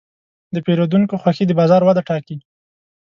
[0.53, 2.37] د پیرودونکو خوښي د بازار وده ټاکي.